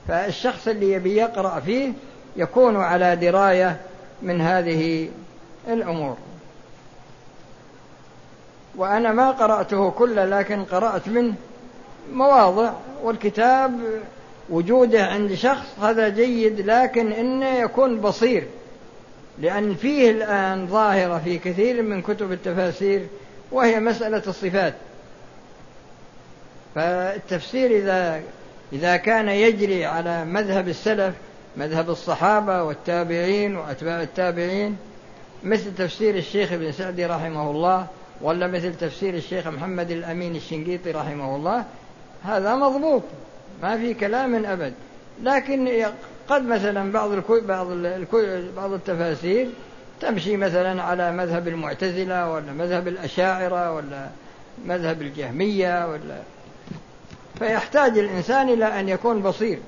فالشخص 0.07 0.67
اللي 0.67 0.91
يبي 0.91 1.15
يقرأ 1.15 1.59
فيه 1.59 1.91
يكون 2.35 2.77
على 2.77 3.15
دراية 3.15 3.77
من 4.21 4.41
هذه 4.41 5.09
الأمور. 5.67 6.17
وأنا 8.77 9.11
ما 9.11 9.31
قرأته 9.31 9.89
كله 9.89 10.25
لكن 10.25 10.63
قرأت 10.63 11.07
منه 11.07 11.33
مواضع 12.13 12.73
والكتاب 13.03 13.79
وجوده 14.49 15.05
عند 15.05 15.33
شخص 15.33 15.79
هذا 15.81 16.09
جيد 16.09 16.61
لكن 16.61 17.11
إنه 17.11 17.55
يكون 17.55 18.01
بصير 18.01 18.47
لأن 19.39 19.75
فيه 19.75 20.11
الآن 20.11 20.67
ظاهرة 20.67 21.21
في 21.25 21.37
كثير 21.37 21.81
من 21.81 22.01
كتب 22.01 22.31
التفاسير 22.31 23.07
وهي 23.51 23.79
مسألة 23.79 24.23
الصفات. 24.27 24.73
فالتفسير 26.75 27.71
إذا 27.71 28.21
إذا 28.73 28.97
كان 28.97 29.29
يجري 29.29 29.85
على 29.85 30.25
مذهب 30.25 30.67
السلف 30.67 31.13
مذهب 31.57 31.89
الصحابة 31.89 32.63
والتابعين 32.63 33.55
وأتباع 33.55 34.01
التابعين 34.01 34.77
مثل 35.43 35.75
تفسير 35.75 36.15
الشيخ 36.15 36.51
ابن 36.51 36.71
سعدي 36.71 37.05
رحمه 37.05 37.51
الله 37.51 37.87
ولا 38.21 38.47
مثل 38.47 38.75
تفسير 38.75 39.13
الشيخ 39.13 39.47
محمد 39.47 39.91
الأمين 39.91 40.35
الشنقيطي 40.35 40.91
رحمه 40.91 41.35
الله 41.35 41.65
هذا 42.23 42.55
مضبوط 42.55 43.03
ما 43.61 43.77
في 43.77 43.93
كلام 43.93 44.45
أبد. 44.45 44.73
لكن 45.23 45.85
قد 46.29 46.45
مثلا 46.45 46.91
بعض 46.91 47.11
الكو 47.11 47.41
بعض 47.41 47.67
الكو 47.71 48.21
بعض 48.55 48.73
التفاسير 48.73 49.49
تمشي 50.01 50.37
مثلا 50.37 50.83
على 50.83 51.11
مذهب 51.11 51.47
المعتزلة 51.47 52.31
ولا 52.31 52.51
مذهب 52.51 52.87
الأشاعرة 52.87 53.73
ولا 53.73 54.09
مذهب 54.65 55.01
الجهمية 55.01 55.87
ولا 55.87 56.21
فيحتاج 57.39 57.97
الإنسان 57.97 58.49
إلى 58.49 58.79
أن 58.79 58.89
يكون 58.89 59.21
بصير. 59.21 59.59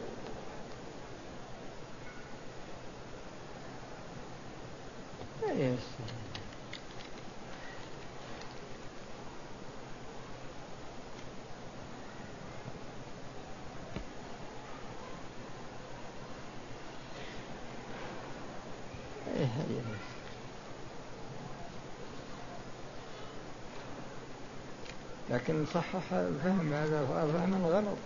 لكن 25.29 25.65
صحح 25.73 26.13
الفهم 26.13 26.73
هذا 26.73 27.05
فهما 27.33 27.67
غلط 27.67 27.97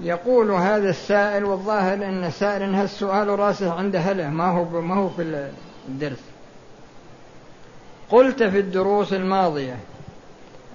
يقول 0.00 0.50
هذا 0.50 0.90
السائل 0.90 1.44
والظاهر 1.44 1.94
إن 1.94 2.24
السائل 2.24 2.62
ان 2.62 2.74
هالسؤال 2.74 3.38
راسه 3.38 3.72
عند 3.72 3.96
هله 3.96 4.30
ما 4.30 4.50
هو 4.50 4.80
ما 4.80 4.94
هو 4.94 5.08
في 5.08 5.50
الدرس. 5.88 6.20
قلت 8.10 8.42
في 8.42 8.58
الدروس 8.60 9.12
الماضية 9.12 9.76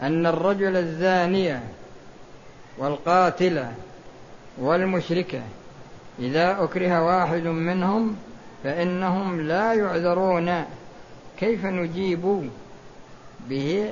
أن 0.02 0.26
الرجل 0.26 0.78
الزانية 0.78 1.64
والقاتلة 2.78 3.74
والمشركة 4.58 5.42
إذا 6.20 6.64
أكره 6.64 7.04
واحد 7.04 7.44
منهم 7.44 8.16
فإنهم 8.64 9.42
لا 9.42 9.74
يعذرون. 9.74 10.66
كيف 11.40 11.66
نجيب 11.66 12.50
به 13.50 13.92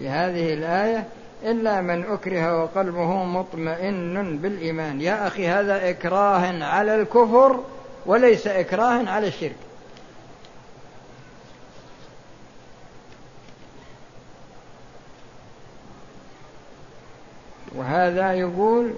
بهذه 0.00 0.54
الآية؟ 0.54 1.06
إلا 1.44 1.80
من 1.80 2.04
أكره 2.04 2.62
وقلبه 2.62 3.24
مطمئن 3.24 4.38
بالإيمان. 4.38 5.00
يا 5.00 5.26
أخي 5.26 5.48
هذا 5.48 5.90
إكراه 5.90 6.64
على 6.64 6.94
الكفر 6.94 7.60
وليس 8.06 8.46
إكراه 8.46 9.10
على 9.10 9.28
الشرك. 9.28 9.56
وهذا 17.74 18.32
يقول 18.32 18.94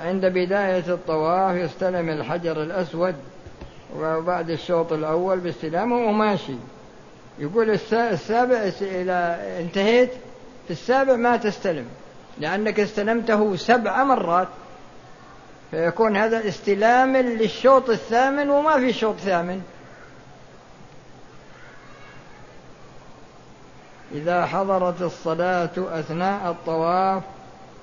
عند 0.00 0.26
بداية 0.26 0.94
الطواف 0.94 1.56
يستلم 1.56 2.08
الحجر 2.08 2.62
الأسود. 2.62 3.14
وبعد 3.96 4.50
الشوط 4.50 4.92
الأول 4.92 5.40
باستلامه 5.40 5.96
وماشي. 5.96 6.54
يقول 7.38 7.70
السابع 7.92 8.56
إذا 8.80 9.40
انتهيت. 9.60 10.10
في 10.66 10.70
السابع 10.70 11.16
ما 11.16 11.36
تستلم 11.36 11.86
لأنك 12.38 12.80
استلمته 12.80 13.56
سبع 13.56 14.04
مرات. 14.04 14.48
فيكون 15.70 16.16
هذا 16.16 16.48
استلام 16.48 17.16
للشوط 17.16 17.90
الثامن 17.90 18.50
وما 18.50 18.74
في 18.78 18.92
شوط 18.92 19.16
ثامن. 19.16 19.62
إذا 24.14 24.46
حضرت 24.46 25.02
الصلاة 25.02 25.70
أثناء 25.78 26.50
الطواف 26.50 27.22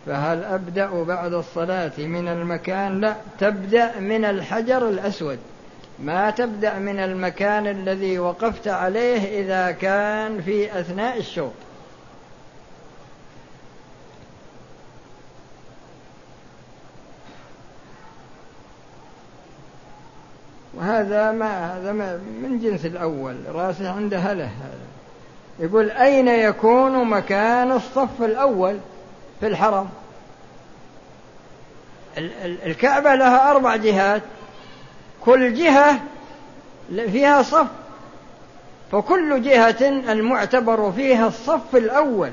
فهل 0.05 0.43
أبدأ 0.43 1.03
بعد 1.03 1.33
الصلاة 1.33 1.91
من 1.97 2.27
المكان؟ 2.27 3.01
لا 3.01 3.15
تبدأ 3.39 3.99
من 3.99 4.25
الحجر 4.25 4.89
الأسود. 4.89 5.39
ما 6.03 6.29
تبدأ 6.29 6.79
من 6.79 6.99
المكان 6.99 7.67
الذي 7.67 8.19
وقفت 8.19 8.67
عليه 8.67 9.41
إذا 9.41 9.71
كان 9.71 10.41
في 10.41 10.79
أثناء 10.79 11.17
الشوط. 11.17 11.51
وهذا 20.73 21.31
ما 21.31 21.77
هذا 21.77 21.91
ما 21.91 22.17
من 22.17 22.59
جنس 22.59 22.85
الأول 22.85 23.35
راسه 23.47 23.91
عنده 23.91 24.17
هله. 24.17 24.45
هذا 24.45 24.89
يقول 25.59 25.91
أين 25.91 26.27
يكون 26.27 27.09
مكان 27.09 27.71
الصف 27.71 28.21
الأول 28.21 28.79
في 29.39 29.47
الحرم؟ 29.47 29.89
الكعبة 32.65 33.15
لها 33.15 33.51
أربع 33.51 33.75
جهات. 33.75 34.21
كل 35.25 35.53
جهة 35.53 35.99
فيها 36.89 37.41
صف 37.41 37.67
فكل 38.91 39.41
جهة 39.41 39.89
المعتبر 40.11 40.91
فيها 40.91 41.27
الصف 41.27 41.75
الأول 41.75 42.31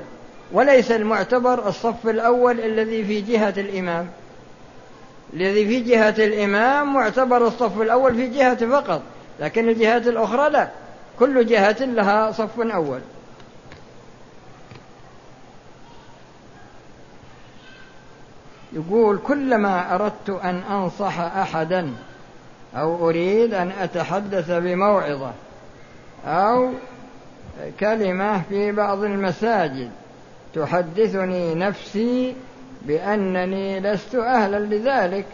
وليس 0.51 0.91
المعتبر 0.91 1.67
الصف 1.67 2.07
الأول 2.07 2.59
الذي 2.59 3.05
في 3.05 3.21
جهة 3.21 3.53
الإمام. 3.57 4.07
الذي 5.33 5.67
في 5.67 5.79
جهة 5.79 6.15
الإمام 6.17 6.93
معتبر 6.93 7.47
الصف 7.47 7.81
الأول 7.81 8.15
في 8.15 8.27
جهة 8.27 8.65
فقط 8.69 9.01
لكن 9.39 9.69
الجهات 9.69 10.07
الأخرى 10.07 10.49
لا. 10.49 10.69
كل 11.19 11.45
جهة 11.45 11.85
لها 11.85 12.31
صف 12.31 12.59
أول. 12.59 12.99
يقول 18.73 19.17
كلما 19.17 19.95
أردت 19.95 20.29
أن 20.29 20.55
أنصح 20.55 21.19
أحدا 21.19 21.93
أو 22.75 23.09
أريد 23.09 23.53
أن 23.53 23.71
أتحدث 23.71 24.51
بموعظة 24.51 25.31
أو 26.25 26.71
كلمة 27.79 28.41
في 28.49 28.71
بعض 28.71 29.03
المساجد 29.03 29.91
تحدثني 30.55 31.55
نفسي 31.55 32.35
بأنني 32.81 33.79
لست 33.79 34.15
أهلا 34.15 34.59
لذلك 34.59 35.25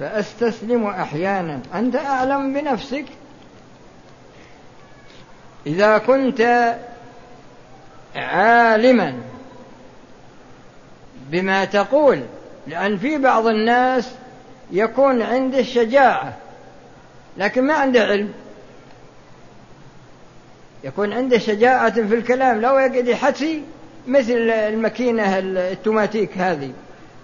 فأستسلم 0.00 0.86
أحيانا. 0.86 1.60
أنت 1.74 1.96
أعلم 1.96 2.52
بنفسك؟ 2.54 3.04
إذا 5.66 5.98
كنت 5.98 6.74
عالما 8.16 9.14
بما 11.30 11.64
تقول 11.64 12.22
لأن 12.66 12.96
في 12.98 13.18
بعض 13.18 13.46
الناس 13.46 14.14
يكون 14.70 15.22
عنده 15.22 15.62
شجاعة 15.62 16.32
لكن 17.36 17.66
ما 17.66 17.74
عنده 17.74 18.04
علم. 18.04 18.32
يكون 20.84 21.12
عنده 21.12 21.38
شجاعة 21.38 21.92
في 21.92 22.14
الكلام. 22.14 22.60
لو 22.60 22.78
يقعد 22.78 23.08
يحكي 23.08 23.62
مثل 24.06 24.50
الماكينة 24.50 25.38
التوماتيك 25.38 26.38
هذه. 26.38 26.72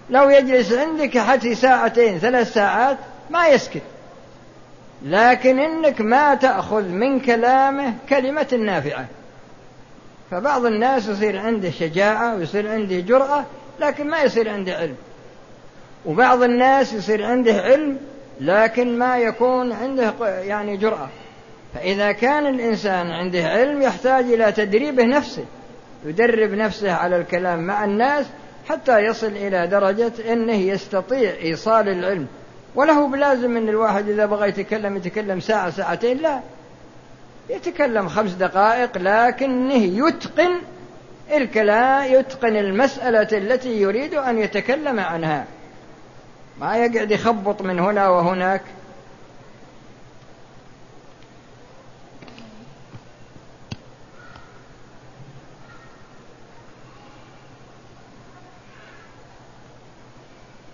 لو 0.09 0.29
يجلس 0.29 0.73
عندك 0.73 1.17
حتى 1.17 1.55
ساعتين 1.55 2.19
ثلاث 2.19 2.53
ساعات 2.53 2.97
ما 3.29 3.47
يسكت. 3.47 3.81
لكن 5.05 5.59
إنك 5.59 6.01
ما 6.01 6.35
تأخذ 6.35 6.83
من 6.83 7.19
كلامه 7.19 7.93
كلمة 8.09 8.59
نافعة. 8.65 9.05
فبعض 10.31 10.65
الناس 10.65 11.07
يصير 11.07 11.39
عنده 11.39 11.71
شجاعة 11.71 12.35
ويصير 12.35 12.71
عنده 12.71 12.99
جرأة 12.99 13.45
لكن 13.79 14.09
ما 14.09 14.21
يصير 14.21 14.49
عنده 14.49 14.75
علم. 14.77 14.95
وبعض 16.05 16.43
الناس 16.43 16.93
يصير 16.93 17.25
عنده 17.25 17.53
علم 17.53 17.97
لكن 18.39 18.99
ما 18.99 19.17
يكون 19.17 19.71
عنده 19.71 20.13
يعني 20.41 20.77
جرأة. 20.77 21.09
فإذا 21.73 22.11
كان 22.11 22.47
الإنسان 22.47 23.11
عنده 23.11 23.43
علم 23.43 23.81
يحتاج 23.81 24.25
إلى 24.25 24.51
تدريبه 24.51 25.03
نفسه 25.03 25.45
يدرب 26.05 26.51
نفسه 26.51 26.91
على 26.91 27.17
الكلام 27.17 27.59
مع 27.59 27.85
الناس 27.85 28.25
حتى 28.69 28.99
يصل 28.99 29.27
إلى 29.27 29.67
درجة 29.67 30.33
أنه 30.33 30.55
يستطيع 30.55 31.31
إيصال 31.41 31.89
العلم. 31.89 32.27
وله 32.75 33.07
بلازم 33.07 33.57
أن 33.57 33.69
الواحد 33.69 34.09
إذا 34.09 34.25
بغى 34.25 34.49
يتكلم 34.49 34.97
يتكلم 34.97 35.39
ساعة 35.39 35.69
ساعتين 35.69 36.17
لا. 36.17 36.39
يتكلم 37.49 38.07
خمس 38.07 38.31
دقائق 38.31 38.97
لكنه 38.97 40.07
يتقن 40.07 40.61
الكلام 41.35 42.13
يتقن 42.13 42.55
المسألة 42.55 43.37
التي 43.37 43.81
يريد 43.81 44.13
أن 44.13 44.37
يتكلم 44.37 44.99
عنها. 44.99 45.45
ما 46.59 46.77
يقعد 46.77 47.11
يخبط 47.11 47.61
من 47.61 47.79
هنا 47.79 48.09
وهناك. 48.09 48.61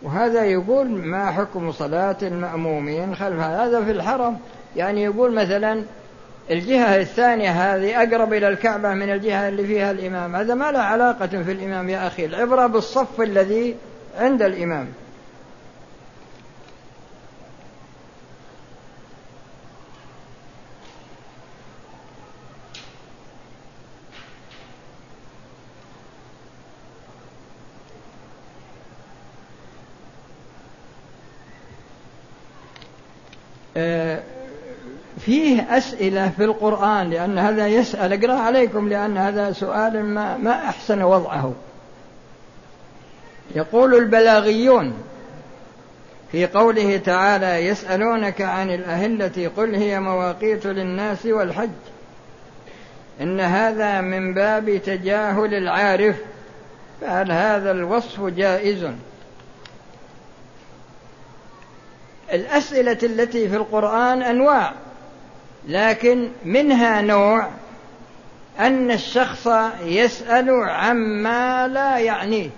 وهذا 0.03 0.45
يقول 0.45 0.87
ما 0.87 1.31
حكم 1.31 1.71
صلاة 1.71 2.17
المأمومين 2.21 3.15
خلف 3.15 3.39
هذا؟ 3.39 3.83
في 3.83 3.91
الحرم. 3.91 4.37
يعني 4.75 5.03
يقول 5.03 5.33
مثلا 5.33 5.83
الجهة 6.51 6.97
الثانية 6.97 7.49
هذه 7.49 8.03
أقرب 8.03 8.33
إلى 8.33 8.47
الكعبة 8.47 8.93
من 8.93 9.09
الجهة 9.09 9.49
اللي 9.49 9.65
فيها 9.65 9.91
الإمام. 9.91 10.35
هذا 10.35 10.53
ما 10.53 10.71
له 10.71 10.79
علاقة 10.79 11.27
في 11.27 11.51
الإمام 11.51 11.89
يا 11.89 12.07
أخي. 12.07 12.25
العبرة 12.25 12.67
بالصف 12.67 13.21
الذي 13.21 13.75
عند 14.17 14.41
الإمام. 14.41 14.87
فيه 35.25 35.77
أسئلة 35.77 36.29
في 36.29 36.43
القرآن 36.43 37.09
لأن 37.09 37.37
هذا 37.37 37.67
يسأل 37.67 38.13
أقرأ 38.13 38.39
عليكم 38.39 38.89
لأن 38.89 39.17
هذا 39.17 39.51
سؤال 39.51 40.05
ما, 40.05 40.37
ما 40.37 40.51
أحسن 40.51 41.01
وضعه. 41.01 41.53
يقول 43.55 43.95
البلاغيون 43.95 44.93
في 46.31 46.45
قوله 46.45 46.97
تعالى 46.97 47.67
يسألونك 47.67 48.41
عن 48.41 48.69
الأهلة 48.69 49.51
قل 49.57 49.75
هي 49.75 49.99
مواقيت 49.99 50.65
للناس 50.65 51.25
والحج. 51.25 51.69
إن 53.21 53.39
هذا 53.39 54.01
من 54.01 54.33
باب 54.33 54.77
تجاهل 54.77 55.53
العارف 55.53 56.15
فهل 57.01 57.31
هذا 57.31 57.71
الوصف 57.71 58.21
جائز؟ 58.23 58.87
الأسئلة 62.33 62.97
التي 63.03 63.49
في 63.49 63.55
القرآن 63.55 64.21
أنواع. 64.21 64.84
لكن 65.67 66.29
منها 66.45 67.01
نوع 67.01 67.49
أن 68.59 68.91
الشخص 68.91 69.47
يسأل 69.83 70.49
عما 70.49 71.67
لا 71.67 71.97
يعنيه. 71.97 72.49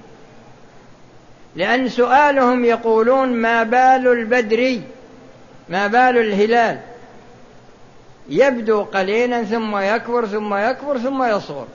لأن 1.56 1.90
سؤالهم 1.90 2.66
يقولون 2.66 3.34
ما 3.34 3.64
بال 3.64 4.08
البدر؟ 4.08 4.82
ما 5.70 5.88
بال 5.88 6.18
الهلال؟ 6.18 6.80
يبدو 8.30 8.84
قليلا 8.84 9.44
ثم 9.44 9.78
يكبر 9.78 10.26
ثم 10.26 10.56
يكبر 10.56 10.98
ثم 10.98 11.24
يصغر. 11.24 11.68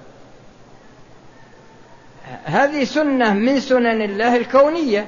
هذه 2.45 2.85
سنة 2.85 3.33
من 3.35 3.61
سنن 3.61 4.03
الله 4.03 4.37
الكونية. 4.37 5.07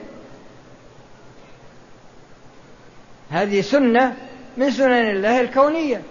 هذه 3.30 3.60
سنة 3.60 4.16
من 4.56 4.70
سنن 4.70 5.10
الله 5.10 5.40
الكونية. 5.40 6.02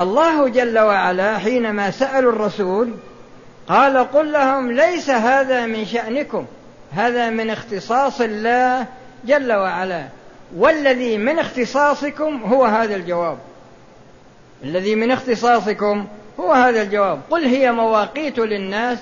الله 0.00 0.48
جل 0.48 0.78
وعلا 0.78 1.38
حينما 1.38 1.90
سألوا 1.90 2.32
الرسول 2.32 2.94
قال 3.68 3.98
قل 3.98 4.32
لهم 4.32 4.72
ليس 4.72 5.10
هذا 5.10 5.66
من 5.66 5.86
شأنكم 5.86 6.46
هذا 6.92 7.30
من 7.30 7.50
اختصاص 7.50 8.20
الله 8.20 8.86
جل 9.24 9.52
وعلا. 9.52 10.08
والذي 10.56 11.18
من 11.18 11.38
اختصاصكم 11.38 12.42
هو 12.42 12.64
هذا 12.64 12.96
الجواب. 12.96 13.38
الذي 14.64 14.94
من 14.94 15.10
اختصاصكم 15.10 16.06
هو 16.40 16.52
هذا 16.52 16.82
الجواب. 16.82 17.20
قل 17.30 17.44
هي 17.44 17.72
مواقيت 17.72 18.38
للناس 18.38 18.98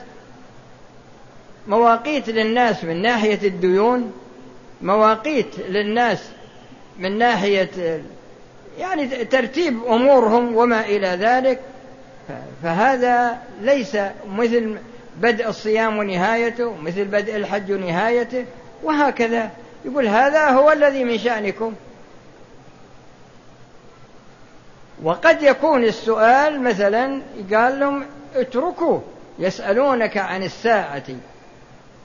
مواقيت 1.68 2.28
للناس 2.28 2.84
من 2.84 3.02
ناحية 3.02 3.48
الديون 3.48 4.12
مواقيت 4.82 5.58
للناس 5.68 6.18
من 6.98 7.18
ناحية 7.18 8.02
يعني 8.78 9.06
ترتيب 9.06 9.84
أمورهم 9.84 10.56
وما 10.56 10.80
إلى 10.80 11.08
ذلك 11.08 11.60
فهذا 12.62 13.38
ليس 13.60 13.96
مثل 14.28 14.78
بدء 15.20 15.48
الصيام 15.48 15.98
ونهايته 15.98 16.74
مثل 16.82 17.04
بدء 17.04 17.36
الحج 17.36 17.72
ونهايته 17.72 18.44
وهكذا. 18.82 19.50
يقول 19.84 20.06
هذا 20.06 20.50
هو 20.50 20.72
الذي 20.72 21.04
من 21.04 21.18
شأنكم. 21.18 21.74
وقد 25.02 25.42
يكون 25.42 25.84
السؤال 25.84 26.62
مثلا 26.62 27.22
قال 27.52 27.80
لهم 27.80 28.04
اتركوا 28.34 29.00
يسألونك 29.38 30.16
عن 30.16 30.42
الساعة 30.42 31.04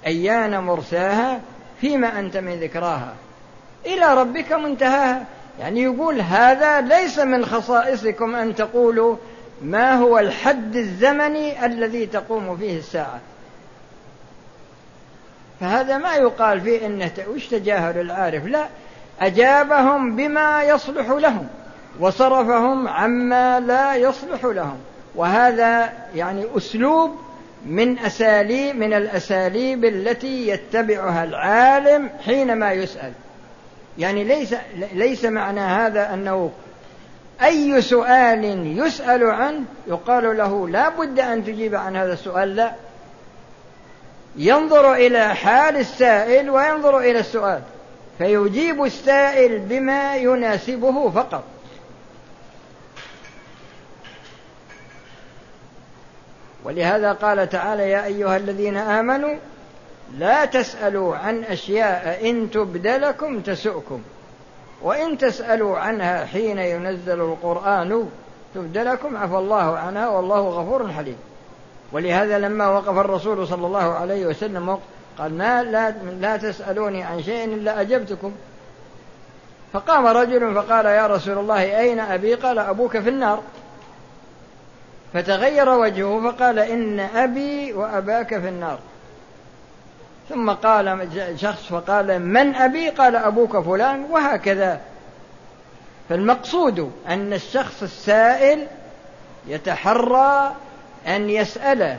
أيان 0.05 0.59
مرساها 0.59 1.41
فيما 1.81 2.19
أنت 2.19 2.37
من 2.37 2.59
ذكراها. 2.59 3.13
إلى 3.85 4.13
ربك 4.13 4.51
منتهاها. 4.51 5.25
يعني 5.59 5.83
يقول 5.83 6.21
هذا 6.21 6.81
ليس 6.81 7.19
من 7.19 7.45
خصائصكم 7.45 8.35
أن 8.35 8.55
تقولوا 8.55 9.15
ما 9.61 9.93
هو 9.93 10.19
الحد 10.19 10.75
الزمني 10.75 11.65
الذي 11.65 12.05
تقوم 12.05 12.57
فيه 12.57 12.77
الساعة. 12.77 13.19
فهذا 15.59 15.97
ما 15.97 16.15
يقال 16.15 16.61
فيه 16.61 16.85
انه 16.85 17.11
وش 17.35 17.47
تجاهل 17.47 17.97
العارف؟ 17.97 18.45
لا 18.45 18.67
أجابهم 19.21 20.15
بما 20.15 20.63
يصلح 20.63 21.09
لهم 21.09 21.47
وصرفهم 21.99 22.87
عما 22.87 23.59
لا 23.59 23.95
يصلح 23.95 24.45
لهم. 24.45 24.77
وهذا 25.15 25.93
يعني 26.15 26.45
أسلوب 26.57 27.15
من 27.65 27.99
اساليب 27.99 28.75
من 28.75 28.93
الأساليب 28.93 29.85
التي 29.85 30.47
يتبعها 30.47 31.23
العالم 31.23 32.09
حينما 32.25 32.71
يسأل. 32.73 33.11
يعني 33.97 34.23
ليس 34.23 34.55
ليس 34.93 35.25
معنى 35.25 35.59
هذا 35.59 36.13
أنه 36.13 36.51
أي 37.43 37.81
سؤال 37.81 38.67
يسأل 38.79 39.23
عنه 39.23 39.63
يقال 39.87 40.37
له 40.37 40.69
لا 40.69 40.89
بد 40.89 41.19
أن 41.19 41.45
تجيب 41.45 41.75
عن 41.75 41.95
هذا 41.95 42.13
السؤال 42.13 42.55
لا. 42.55 42.73
ينظر 44.35 44.93
إلى 44.93 45.35
حال 45.35 45.77
السائل 45.77 46.49
وينظر 46.49 46.99
إلى 46.99 47.19
السؤال 47.19 47.61
فيجيب 48.17 48.83
السائل 48.83 49.59
بما 49.59 50.15
يناسبه 50.15 51.09
فقط. 51.09 51.43
ولهذا 56.63 57.11
قال 57.11 57.49
تعالى 57.49 57.89
يا 57.89 58.05
أيها 58.05 58.37
الذين 58.37 58.77
آمنوا 58.77 59.35
لا 60.17 60.45
تسألوا 60.45 61.15
عن 61.15 61.43
أشياء 61.43 62.29
إن 62.29 62.51
تبد 62.51 62.87
لكم 62.87 63.39
تسؤكم. 63.39 64.01
وإن 64.81 65.17
تسألوا 65.17 65.77
عنها 65.77 66.25
حين 66.25 66.57
ينزل 66.57 67.21
القرآن 67.21 68.09
تبد 68.55 68.77
لكم 68.77 69.17
عفى 69.17 69.35
الله 69.35 69.77
عنها 69.77 70.09
والله 70.09 70.39
غفور 70.39 70.91
حليم. 70.91 71.17
ولهذا 71.91 72.39
لما 72.39 72.67
وقف 72.67 72.97
الرسول 72.97 73.47
صلى 73.47 73.67
الله 73.67 73.93
عليه 73.93 74.25
وسلم 74.25 74.79
قال 75.17 75.37
ما 75.37 75.63
لا, 75.63 75.89
لا 76.19 76.37
تسألوني 76.37 77.03
عن 77.03 77.23
شيء 77.23 77.45
إلا 77.45 77.81
أجبتكم. 77.81 78.31
فقام 79.73 80.05
رجل 80.05 80.55
فقال 80.55 80.85
يا 80.85 81.07
رسول 81.07 81.37
الله 81.37 81.79
أين 81.79 81.99
أبي؟ 81.99 82.33
قال 82.33 82.59
أبوك 82.59 82.97
في 82.97 83.09
النار. 83.09 83.41
فتغير 85.13 85.69
وجهه 85.69 86.31
فقال 86.31 86.59
إن 86.59 86.99
أبي 86.99 87.73
وأباك 87.73 88.39
في 88.39 88.49
النار. 88.49 88.79
ثم 90.29 90.51
قال 90.51 91.07
شخص 91.35 91.63
فقال 91.63 92.19
من 92.25 92.55
أبي؟ 92.55 92.89
قال 92.89 93.15
أبوك 93.15 93.57
فلان 93.57 94.03
وهكذا. 94.09 94.81
فالمقصود 96.09 96.91
أن 97.07 97.33
الشخص 97.33 97.83
السائل 97.83 98.67
يتحرى 99.47 100.55
أن 101.07 101.29
يسأل 101.29 101.97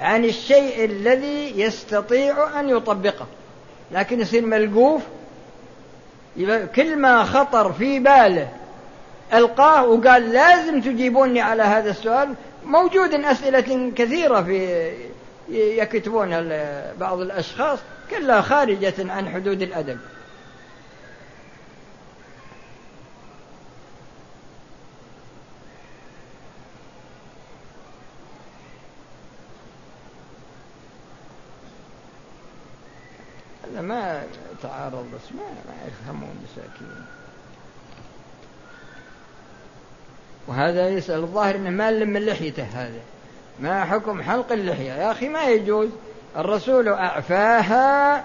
عن 0.00 0.24
الشيء 0.24 0.84
الذي 0.84 1.60
يستطيع 1.60 2.60
أن 2.60 2.68
يطبقه. 2.68 3.26
لكن 3.92 4.20
يصير 4.20 4.46
ملقوف 4.46 5.02
كل 6.76 6.96
ما 6.96 7.24
خطر 7.24 7.72
في 7.72 7.98
باله 7.98 8.48
ألقاه 9.34 9.86
وقال 9.86 10.30
لازم 10.30 10.80
تجيبوني 10.80 11.40
على 11.40 11.62
هذا 11.62 11.90
السؤال. 11.90 12.34
موجود 12.64 13.14
أسئلة 13.14 13.92
كثيرة 13.96 14.42
في 14.42 14.90
يكتبونها 15.48 16.92
بعض 16.92 17.20
الأشخاص 17.20 17.78
كلها 18.10 18.40
خارجة 18.40 18.94
عن 19.12 19.28
حدود 19.28 19.62
الأدب. 19.62 19.98
هذا 33.74 33.82
ما 33.82 34.22
تعارض 34.62 35.06
بس 35.14 35.32
ما, 35.32 35.42
يفهمون 35.86 36.36
مساكين 36.44 37.04
وهذا 40.46 40.88
يسأل 40.88 41.20
الظاهر 41.20 41.54
إنه 41.54 41.70
ما 41.70 41.90
من 41.90 42.26
لحيته 42.26 42.62
هذا. 42.62 43.00
ما 43.60 43.84
حكم 43.84 44.22
حلق 44.22 44.52
اللحية؟ 44.52 44.92
يا 44.92 45.10
أخي 45.10 45.28
ما 45.28 45.44
يجوز. 45.44 45.88
الرسول 46.36 46.88
أعفاها 46.88 48.24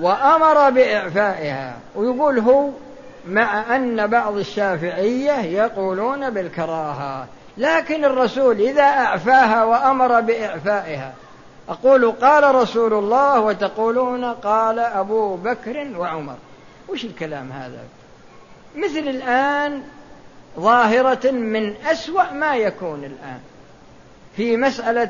وأمر 0.00 0.70
بإعفائها 0.70 1.76
ويقول 1.94 2.38
هو 2.38 2.68
مع 3.28 3.76
أن 3.76 4.06
بعض 4.06 4.36
الشافعية 4.36 5.32
يقولون 5.32 6.30
بالكراهة 6.30 7.26
لكن 7.58 8.04
الرسول 8.04 8.60
إذا 8.60 8.82
أعفاها 8.82 9.64
وأمر 9.64 10.20
بإعفائها 10.20 11.12
أقول 11.68 12.10
قال 12.10 12.54
رسول 12.54 12.92
الله 12.94 13.40
وتقولون 13.40 14.24
قال 14.24 14.78
أبو 14.78 15.36
بكر 15.36 15.86
وعمر. 15.96 16.36
وش 16.88 17.04
الكلام 17.04 17.52
هذا؟ 17.52 17.82
مثل 18.76 18.98
الآن 18.98 19.82
ظاهرة 20.60 21.30
من 21.30 21.74
أسوأ 21.86 22.32
ما 22.32 22.56
يكون 22.56 23.04
الآن. 23.04 23.40
في 24.36 24.56
مسألة 24.56 25.06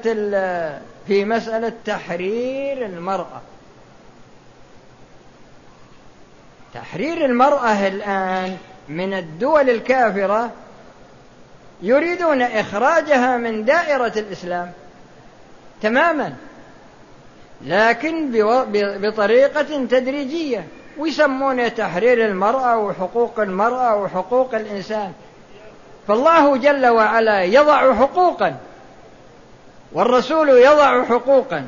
في 1.07 1.25
مسألة 1.25 1.73
تحرير 1.85 2.87
المرأة. 2.87 3.41
تحرير 6.75 7.25
المرأة 7.25 7.87
الآن 7.87 8.57
من 8.89 9.15
الدول 9.15 9.71
الكافرة 9.71 10.51
يريدون 11.83 12.43
إخراجها 12.43 13.37
من 13.37 13.65
دائرة 13.65 14.13
الإسلام 14.17 14.73
تماما 15.83 16.35
لكن 17.63 18.31
بطريقة 18.75 19.87
تدريجية. 19.87 20.67
ويسمون 20.99 21.75
تحرير 21.75 22.27
المرأة 22.27 22.79
وحقوق 22.79 23.41
المرأة 23.41 23.97
وحقوق 23.97 24.55
الإنسان. 24.55 25.13
فالله 26.09 26.57
جل 26.57 26.87
وعلا 26.87 27.43
يضع 27.43 27.95
حقوقا. 27.95 28.57
والرسول 29.95 30.49
يضع 30.49 31.05
حقوقا 31.05 31.65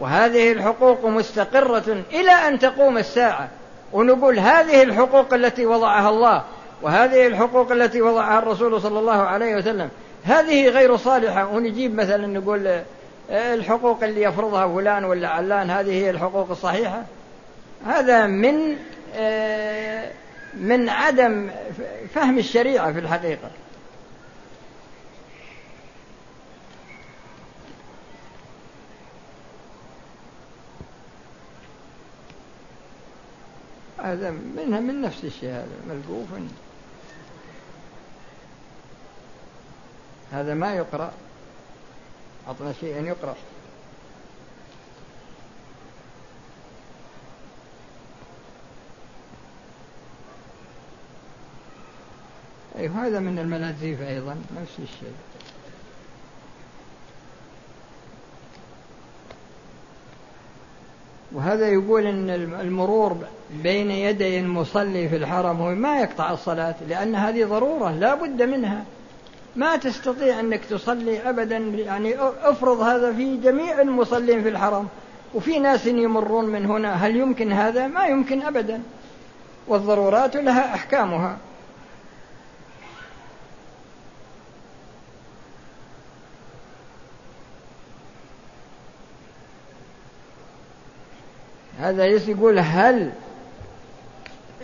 وهذه 0.00 0.52
الحقوق 0.52 1.04
مستقرة 1.04 2.02
إلى 2.12 2.30
أن 2.30 2.58
تقوم 2.58 2.98
الساعة. 2.98 3.48
ونقول 3.92 4.38
هذه 4.38 4.82
الحقوق 4.82 5.34
التي 5.34 5.66
وضعها 5.66 6.10
الله 6.10 6.42
وهذه 6.82 7.26
الحقوق 7.26 7.72
التي 7.72 8.02
وضعها 8.02 8.38
الرسول 8.38 8.80
صلى 8.82 8.98
الله 8.98 9.22
عليه 9.22 9.56
وسلم 9.56 9.88
هذه 10.24 10.68
غير 10.68 10.96
صالحة. 10.96 11.48
ونجيب 11.48 11.94
مثلا 11.94 12.26
نقول 12.26 12.80
الحقوق 13.30 14.04
اللي 14.04 14.22
يفرضها 14.22 14.68
فلان 14.74 15.04
ولا 15.04 15.28
علان 15.28 15.70
هذه 15.70 15.90
هي 15.90 16.10
الحقوق 16.10 16.50
الصحيحة. 16.50 17.02
هذا 17.86 18.26
من 18.26 18.76
آه، 19.16 20.10
من 20.54 20.88
عدم 20.88 21.50
فهم 22.14 22.38
الشريعة 22.38 22.92
في 22.92 22.98
الحقيقة. 22.98 23.50
هذا 34.06 34.30
منها 34.30 34.80
من 34.80 35.00
نفس 35.00 35.24
الشيء 35.24 35.50
هذا 35.50 35.66
ملقوف 35.88 36.28
هذا 40.32 40.54
ما 40.54 40.74
يقرأ. 40.74 41.12
أعطنا 42.46 42.72
شيئا 42.80 43.00
يقرأ. 43.00 43.36
أي 52.78 52.88
هذا 52.88 53.20
من 53.20 53.38
المنازيف 53.38 54.02
أيضا 54.02 54.36
نفس 54.60 54.72
الشيء. 54.78 55.14
وهذا 61.36 61.68
يقول 61.68 62.06
إن 62.06 62.30
المرور 62.60 63.16
بين 63.62 63.90
يدي 63.90 64.40
المصلي 64.40 65.08
في 65.08 65.16
الحرم 65.16 65.60
هو 65.60 65.74
ما 65.74 66.00
يقطع 66.00 66.32
الصلاة 66.32 66.74
لأن 66.88 67.14
هذه 67.14 67.44
ضرورة 67.44 67.90
لا 67.90 68.14
بد 68.14 68.42
منها. 68.42 68.84
ما 69.56 69.76
تستطيع 69.76 70.40
أنك 70.40 70.64
تصلي 70.64 71.28
أبدا 71.28 71.56
يعني 71.56 72.14
افرض 72.42 72.80
هذا 72.80 73.12
في 73.12 73.36
جميع 73.36 73.80
المصلين 73.80 74.42
في 74.42 74.48
الحرم 74.48 74.88
وفي 75.34 75.58
ناس 75.58 75.86
يمرون 75.86 76.44
من 76.44 76.66
هنا 76.66 76.94
هل 76.94 77.16
يمكن 77.16 77.52
هذا؟ 77.52 77.86
ما 77.86 78.06
يمكن 78.06 78.42
أبدا. 78.42 78.82
والضرورات 79.68 80.36
لها 80.36 80.74
أحكامها. 80.74 81.36
هذا 91.80 92.04
يقول 92.04 92.58
هل 92.58 93.12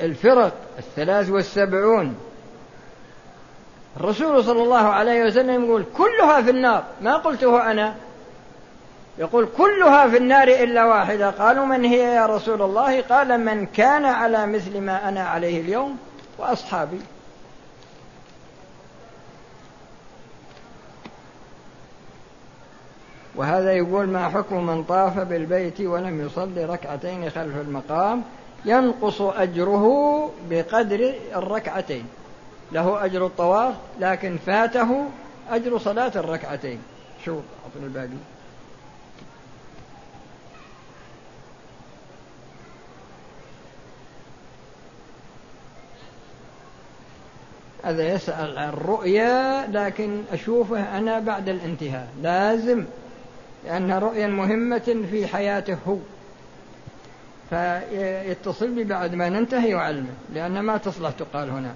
الفرق 0.01 0.53
الثلاث 0.79 1.31
والسبعون. 1.31 2.17
الرسول 3.97 4.45
صلى 4.45 4.63
الله 4.63 4.89
عليه 4.89 5.25
وسلم 5.25 5.65
يقول 5.65 5.85
كلها 5.97 6.43
في 6.43 6.51
النار. 6.51 6.85
ما 7.01 7.17
قلته 7.17 7.71
أنا. 7.71 7.95
يقول 9.19 9.49
كلها 9.57 10.09
في 10.09 10.17
النار 10.17 10.49
إلا 10.49 10.85
واحدة. 10.85 11.31
قالوا 11.31 11.67
من 11.67 11.85
هي 11.85 12.15
يا 12.15 12.27
رسول 12.27 12.63
الله؟ 12.63 13.01
قال 13.01 13.41
من 13.41 13.67
كان 13.67 14.05
على 14.05 14.47
مثل 14.47 14.81
ما 14.81 15.09
أنا 15.09 15.29
عليه 15.29 15.61
اليوم 15.61 15.99
وأصحابي. 16.39 17.01
وهذا 23.37 23.73
يقول 23.73 24.07
ما 24.09 24.29
حكم 24.29 24.67
من 24.67 24.85
طاف 24.85 25.19
بالبيت 25.19 25.81
ولم 25.81 26.27
يصلي 26.27 26.65
ركعتين 26.65 27.31
خلف 27.31 27.57
المقام 27.57 28.23
ينقص 28.65 29.21
أجره 29.21 29.87
بقدر 30.51 31.15
الركعتين. 31.37 32.05
له 32.73 33.05
أجر 33.05 33.27
الطواف 33.27 33.75
لكن 34.01 34.39
فاته 34.47 35.07
أجر 35.51 35.79
صلاة 35.79 36.13
الركعتين. 36.17 36.79
شوف 37.25 37.43
أعطنا 37.65 37.87
الباقي. 37.87 38.09
هذا 47.85 48.15
يسأل 48.15 48.59
عن 48.59 48.71
رؤيا 48.71 49.67
لكن 49.67 50.23
أشوفه 50.33 50.99
أنا 50.99 51.19
بعد 51.19 51.49
الانتهاء. 51.49 52.09
لازم 52.23 52.85
لأنها 53.65 53.99
رؤيا 53.99 54.27
مهمة 54.27 55.07
في 55.11 55.27
حياته 55.27 55.77
هو. 55.89 55.97
فيتصل 57.51 58.75
بي 58.75 58.85
بعد 58.85 59.15
ما 59.15 59.29
ننتهي 59.29 59.71
يعلمه 59.71 60.15
لأن 60.35 60.61
ما 60.61 60.77
تصلح 60.77 61.11
تقال 61.11 61.51
هنا. 61.51 61.75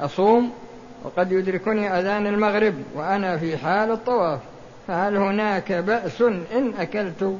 أصوم 0.00 0.52
وقد 1.04 1.32
يدركني 1.32 1.98
أذان 1.98 2.26
المغرب 2.26 2.74
وأنا 2.94 3.36
في 3.36 3.56
حال 3.56 3.90
الطواف 3.90 4.40
فهل 4.88 5.16
هناك 5.16 5.72
بأس 5.72 6.22
إن 6.56 6.74
أكلت 6.78 7.38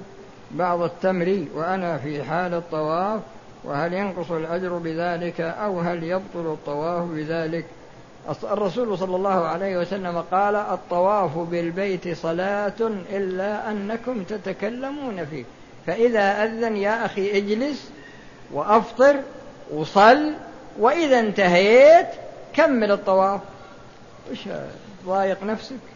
بعض 0.50 0.82
التمر 0.82 1.44
وأنا 1.54 1.98
في 1.98 2.24
حال 2.24 2.54
الطواف؟ 2.54 3.20
وهل 3.64 3.92
ينقص 3.92 4.30
الأجر 4.30 4.78
بذلك 4.78 5.40
أو 5.40 5.80
هل 5.80 6.02
يبطل 6.02 6.52
الطواف 6.52 7.04
بذلك؟ 7.04 7.64
الرسول 8.44 8.98
صلى 8.98 9.16
الله 9.16 9.44
عليه 9.44 9.78
وسلم 9.78 10.24
قال 10.30 10.56
الطواف 10.56 11.38
بالبيت 11.38 12.16
صلاة 12.16 12.90
إلا 13.12 13.70
أنكم 13.70 14.22
تتكلمون 14.22 15.24
فيه. 15.24 15.44
فإذا 15.86 16.44
أذن 16.44 16.76
يا 16.76 17.06
أخي 17.06 17.38
اجلس 17.38 17.90
وأفطر 18.52 19.16
وصل 19.74 20.32
وإذا 20.78 21.20
انتهيت 21.20 22.08
كمل 22.54 22.92
الطواف. 22.92 23.40
وش 24.32 24.38
ضايق 25.06 25.44
نفسك؟ 25.44 25.91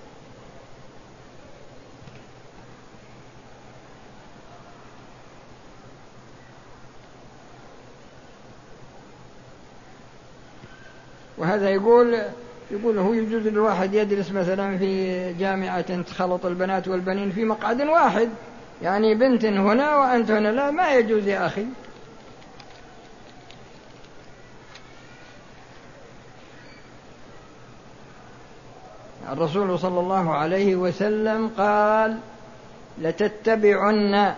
وهذا 11.39 11.71
يقول 11.71 12.23
يقول 12.71 12.99
هو 12.99 13.13
يجوز 13.13 13.47
الواحد 13.47 13.95
يدرس 13.95 14.33
مثلا 14.33 14.79
في 14.79 15.33
جامعة 15.33 16.03
تخلط 16.03 16.47
البنات 16.47 16.89
والبنين 16.89 17.31
في 17.31 17.45
مقعد 17.45 17.81
واحد. 17.81 18.29
يعني 18.83 19.15
بنت 19.15 19.45
هنا 19.45 19.97
وأنت 19.97 20.31
هنا. 20.31 20.49
لا 20.49 20.71
ما 20.71 20.95
يجوز 20.95 21.27
يا 21.27 21.47
أخي. 21.47 21.67
الرسول 29.33 29.79
صلى 29.79 30.01
الله 30.01 30.35
عليه 30.35 30.77
وسلم 30.77 31.51
قال 31.59 32.19
لتتبعن 32.99 34.35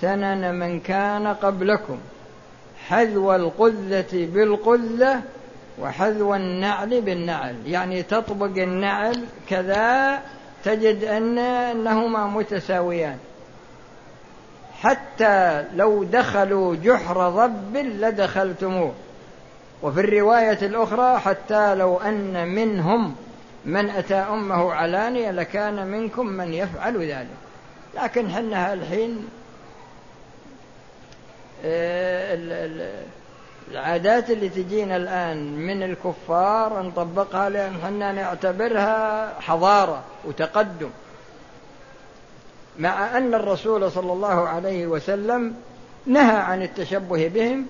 سنن 0.00 0.54
من 0.54 0.80
كان 0.80 1.26
قبلكم 1.26 1.98
حذو 2.88 3.34
القذة 3.34 4.06
بالقذة 4.12 5.22
وحذو 5.80 6.34
النعل 6.34 7.00
بالنعل. 7.00 7.56
يعني 7.66 8.02
تطبق 8.02 8.62
النعل 8.62 9.24
كذا 9.48 10.18
تجد 10.64 11.04
أن 11.04 11.38
أنهما 11.38 12.26
متساويان. 12.26 13.18
حتى 14.82 15.64
لو 15.74 16.04
دخلوا 16.04 16.76
جحر 16.84 17.28
ضب 17.28 17.76
لدخلتموه. 17.76 18.92
وفي 19.82 20.00
الرواية 20.00 20.58
الأخرى 20.62 21.18
حتى 21.18 21.74
لو 21.74 21.96
أن 21.96 22.48
منهم 22.48 23.14
من 23.64 23.90
أتى 23.90 24.14
أمه 24.14 24.72
علانية 24.72 25.30
لكان 25.30 25.86
منكم 25.86 26.26
من 26.26 26.54
يفعل 26.54 27.02
ذلك. 27.02 27.28
لكن 27.94 28.30
حنا 28.30 28.72
الحين 28.72 29.28
آه، 31.64 32.34
العادات 33.70 34.30
اللي 34.30 34.48
تجينا 34.48 34.96
الآن 34.96 35.56
من 35.56 35.82
الكفار 35.82 36.82
نطبقها 36.82 37.48
لأن 37.48 37.74
حنا 37.82 38.12
نعتبرها 38.12 39.34
حضارة 39.40 40.02
وتقدم. 40.24 40.90
مع 42.78 43.18
أن 43.18 43.34
الرسول 43.34 43.90
صلى 43.90 44.12
الله 44.12 44.48
عليه 44.48 44.86
وسلم 44.86 45.54
نهى 46.06 46.36
عن 46.36 46.62
التشبه 46.62 47.28
بهم 47.28 47.66